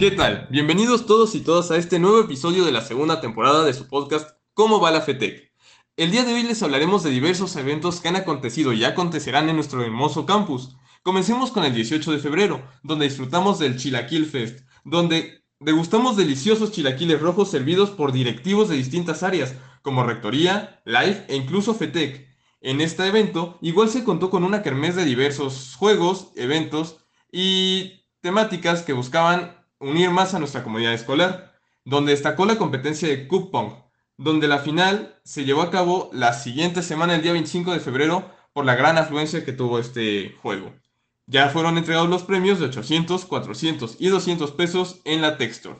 [0.00, 0.48] ¿Qué tal?
[0.48, 4.30] Bienvenidos todos y todas a este nuevo episodio de la segunda temporada de su podcast
[4.54, 5.52] ¿Cómo va la FETEC?
[5.98, 9.56] El día de hoy les hablaremos de diversos eventos que han acontecido y acontecerán en
[9.56, 10.74] nuestro hermoso campus.
[11.02, 17.20] Comencemos con el 18 de febrero, donde disfrutamos del Chilaquil Fest, donde degustamos deliciosos chilaquiles
[17.20, 22.26] rojos servidos por directivos de distintas áreas, como Rectoría, Life e incluso FETEC.
[22.62, 28.80] En este evento igual se contó con una kermés de diversos juegos, eventos y temáticas
[28.80, 31.52] que buscaban unir más a nuestra comunidad escolar,
[31.84, 33.72] donde destacó la competencia de Cup Pong,
[34.16, 38.30] donde la final se llevó a cabo la siguiente semana, el día 25 de febrero,
[38.52, 40.74] por la gran afluencia que tuvo este juego.
[41.26, 45.76] Ya fueron entregados los premios de 800, 400 y 200 pesos en la Texture.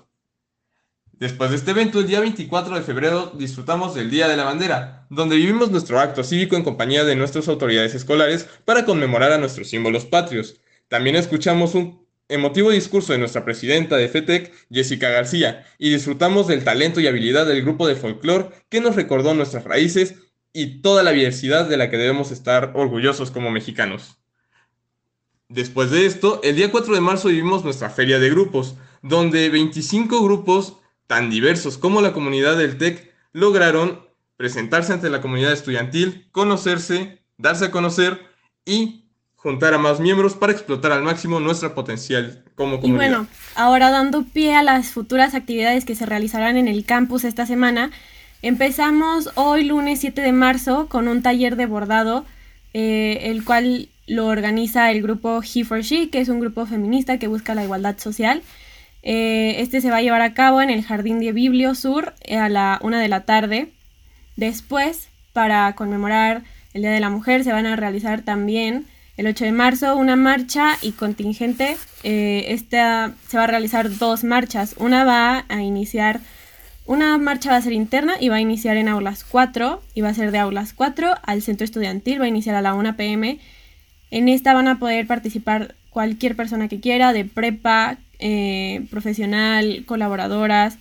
[1.12, 5.06] Después de este evento, el día 24 de febrero disfrutamos del Día de la Bandera,
[5.10, 9.68] donde vivimos nuestro acto cívico en compañía de nuestras autoridades escolares para conmemorar a nuestros
[9.68, 10.60] símbolos patrios.
[10.88, 16.64] También escuchamos un emotivo discurso de nuestra presidenta de FETEC, Jessica García, y disfrutamos del
[16.64, 20.14] talento y habilidad del grupo de folclore que nos recordó nuestras raíces
[20.52, 24.16] y toda la diversidad de la que debemos estar orgullosos como mexicanos.
[25.48, 30.22] Después de esto, el día 4 de marzo vivimos nuestra feria de grupos, donde 25
[30.22, 37.20] grupos tan diversos como la comunidad del TEC lograron presentarse ante la comunidad estudiantil, conocerse,
[37.36, 38.20] darse a conocer
[38.64, 39.09] y
[39.42, 43.04] juntar a más miembros para explotar al máximo nuestra potencial como comunidad.
[43.04, 47.24] Y bueno, ahora dando pie a las futuras actividades que se realizarán en el campus
[47.24, 47.90] esta semana,
[48.42, 52.26] empezamos hoy lunes 7 de marzo con un taller de bordado,
[52.74, 57.18] eh, el cual lo organiza el grupo He for She, que es un grupo feminista
[57.18, 58.42] que busca la igualdad social.
[59.02, 62.36] Eh, este se va a llevar a cabo en el Jardín de Biblio Sur eh,
[62.36, 63.72] a la una de la tarde.
[64.36, 66.42] Después, para conmemorar
[66.74, 68.84] el Día de la Mujer, se van a realizar también
[69.16, 71.76] el 8 de marzo una marcha y contingente.
[72.02, 74.74] Eh, esta se va a realizar dos marchas.
[74.78, 76.20] Una va a iniciar,
[76.86, 80.08] una marcha va a ser interna y va a iniciar en aulas 4 y va
[80.08, 83.38] a ser de aulas 4 al centro estudiantil, va a iniciar a la 1 pm.
[84.10, 90.78] En esta van a poder participar cualquier persona que quiera, de prepa, eh, profesional, colaboradoras.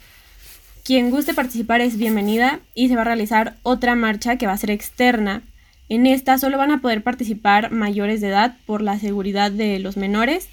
[0.84, 4.58] Quien guste participar es bienvenida y se va a realizar otra marcha que va a
[4.58, 5.44] ser externa
[5.90, 9.98] en esta solo van a poder participar mayores de edad por la seguridad de los
[9.98, 10.48] menores.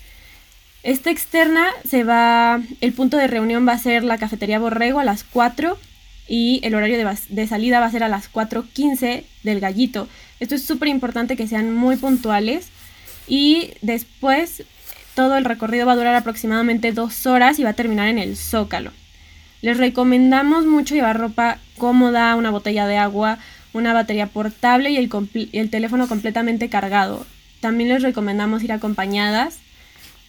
[0.82, 5.04] Esta externa se va, el punto de reunión va a ser la cafetería Borrego a
[5.04, 5.78] las 4
[6.28, 6.96] y el horario
[7.28, 10.08] de, salida va a ser a las 4.15 del gallito.
[10.40, 12.68] Esto es súper importante que sean muy puntuales
[13.28, 14.64] y después
[15.14, 18.36] todo el recorrido va a durar aproximadamente dos horas y va a terminar en el
[18.36, 18.92] Zócalo.
[19.62, 23.38] Les recomendamos mucho llevar ropa cómoda, una botella de agua,
[23.76, 27.26] una batería portable y el, teléfono completamente cargado.
[27.60, 29.58] También les recomendamos ir acompañadas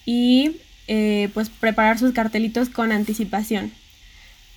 [0.05, 3.71] y eh, pues preparar sus cartelitos con anticipación.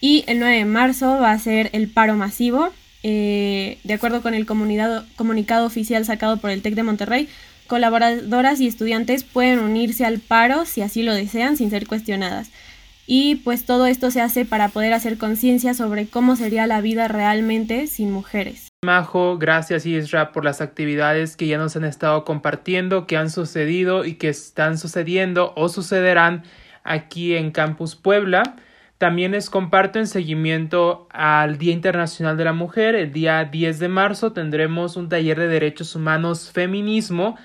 [0.00, 2.70] Y el 9 de marzo va a ser el paro masivo.
[3.02, 7.28] Eh, de acuerdo con el comunicado oficial sacado por el TEC de Monterrey,
[7.66, 12.50] colaboradoras y estudiantes pueden unirse al paro si así lo desean sin ser cuestionadas.
[13.06, 17.08] Y pues todo esto se hace para poder hacer conciencia sobre cómo sería la vida
[17.08, 18.69] realmente sin mujeres.
[18.82, 24.06] Majo, gracias Isra por las actividades que ya nos han estado compartiendo, que han sucedido
[24.06, 26.44] y que están sucediendo o sucederán
[26.82, 28.42] aquí en Campus Puebla.
[28.96, 32.94] También les comparto en seguimiento al Día Internacional de la Mujer.
[32.94, 37.36] El día 10 de marzo tendremos un taller de derechos humanos feminismo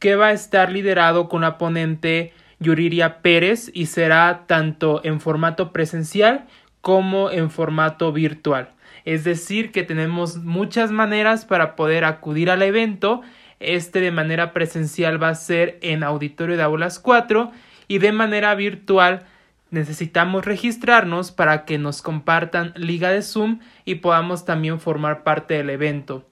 [0.00, 5.72] que va a estar liderado con la ponente Yuriria Pérez y será tanto en formato
[5.72, 6.46] presencial
[6.80, 8.70] como en formato virtual.
[9.04, 13.22] Es decir, que tenemos muchas maneras para poder acudir al evento.
[13.58, 17.52] Este de manera presencial va a ser en Auditorio de Aulas 4
[17.88, 19.26] y de manera virtual
[19.70, 25.70] necesitamos registrarnos para que nos compartan liga de Zoom y podamos también formar parte del
[25.70, 26.26] evento.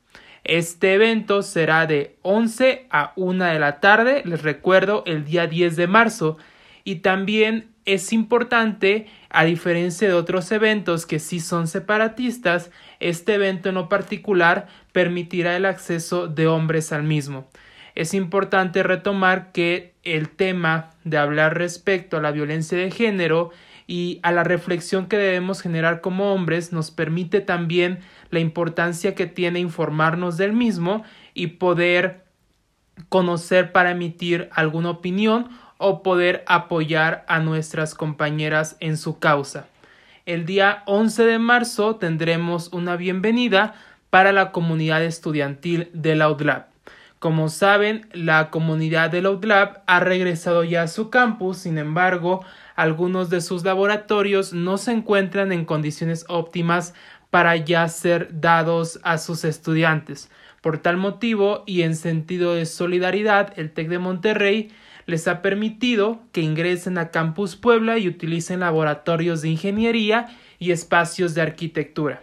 [0.44, 5.76] Este evento será de 11 a 1 de la tarde, les recuerdo, el día 10
[5.76, 6.38] de marzo.
[6.84, 12.70] Y también es importante, a diferencia de otros eventos que sí son separatistas,
[13.00, 17.48] este evento en lo particular permitirá el acceso de hombres al mismo.
[17.94, 23.52] Es importante retomar que el tema de hablar respecto a la violencia de género
[23.86, 29.26] y a la reflexión que debemos generar como hombres nos permite también la importancia que
[29.26, 32.26] tiene informarnos del mismo y poder
[33.08, 35.48] conocer para emitir alguna opinión
[35.78, 39.66] o poder apoyar a nuestras compañeras en su causa.
[40.26, 43.74] El día 11 de marzo tendremos una bienvenida
[44.10, 46.66] para la comunidad estudiantil de la UDLAB.
[47.18, 52.44] Como saben, la comunidad de Lab ha regresado ya a su campus, sin embargo,
[52.76, 56.94] algunos de sus laboratorios no se encuentran en condiciones óptimas
[57.30, 60.30] para ya ser dados a sus estudiantes.
[60.60, 64.70] Por tal motivo y en sentido de solidaridad, el TEC de Monterrey
[65.08, 70.26] les ha permitido que ingresen a Campus Puebla y utilicen laboratorios de ingeniería
[70.58, 72.20] y espacios de arquitectura.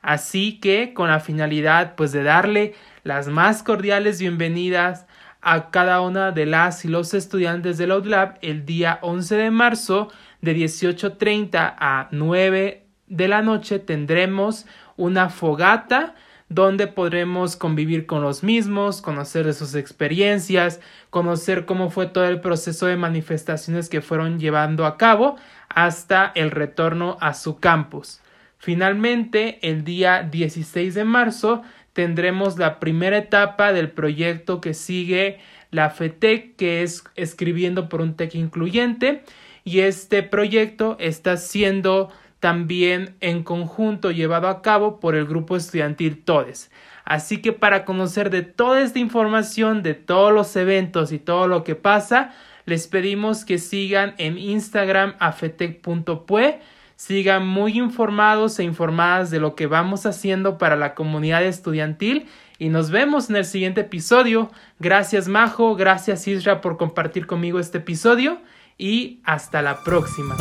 [0.00, 5.06] Así que con la finalidad pues de darle las más cordiales bienvenidas
[5.40, 10.12] a cada una de las y los estudiantes del Outlab el día 11 de marzo
[10.40, 14.66] de 18.30 a 9 de la noche tendremos
[14.96, 16.14] una fogata
[16.50, 22.40] donde podremos convivir con los mismos, conocer de sus experiencias, conocer cómo fue todo el
[22.40, 25.36] proceso de manifestaciones que fueron llevando a cabo
[25.68, 28.20] hasta el retorno a su campus.
[28.58, 31.62] Finalmente, el día 16 de marzo
[31.92, 35.38] tendremos la primera etapa del proyecto que sigue
[35.70, 39.22] la FETEC, que es escribiendo por un TEC incluyente,
[39.62, 46.24] y este proyecto está siendo también en conjunto llevado a cabo por el grupo estudiantil
[46.24, 46.70] TODES.
[47.04, 51.64] Así que para conocer de toda esta información, de todos los eventos y todo lo
[51.64, 52.34] que pasa,
[52.66, 56.60] les pedimos que sigan en Instagram afetec.pue
[57.00, 62.26] sigan muy informados e informadas de lo que vamos haciendo para la comunidad estudiantil
[62.58, 64.50] y nos vemos en el siguiente episodio.
[64.78, 68.42] Gracias Majo, gracias Isra por compartir conmigo este episodio
[68.76, 70.36] y hasta la próxima.